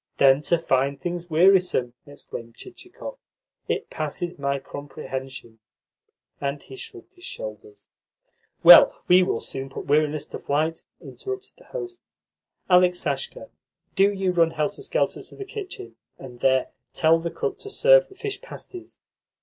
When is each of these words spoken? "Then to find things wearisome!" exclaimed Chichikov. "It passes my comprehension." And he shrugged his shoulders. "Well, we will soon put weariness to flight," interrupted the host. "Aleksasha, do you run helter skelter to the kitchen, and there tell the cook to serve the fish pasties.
"Then 0.17 0.41
to 0.49 0.57
find 0.57 0.99
things 0.99 1.29
wearisome!" 1.29 1.93
exclaimed 2.07 2.55
Chichikov. 2.55 3.19
"It 3.67 3.91
passes 3.91 4.39
my 4.39 4.57
comprehension." 4.57 5.59
And 6.39 6.59
he 6.63 6.75
shrugged 6.75 7.13
his 7.13 7.23
shoulders. 7.23 7.87
"Well, 8.63 8.99
we 9.07 9.21
will 9.21 9.41
soon 9.41 9.69
put 9.69 9.85
weariness 9.85 10.25
to 10.29 10.39
flight," 10.39 10.85
interrupted 11.01 11.53
the 11.57 11.65
host. 11.65 12.01
"Aleksasha, 12.67 13.51
do 13.95 14.11
you 14.11 14.31
run 14.31 14.49
helter 14.49 14.81
skelter 14.81 15.21
to 15.21 15.35
the 15.35 15.45
kitchen, 15.45 15.97
and 16.17 16.39
there 16.39 16.69
tell 16.93 17.19
the 17.19 17.29
cook 17.29 17.59
to 17.59 17.69
serve 17.69 18.09
the 18.09 18.15
fish 18.15 18.41
pasties. 18.41 19.01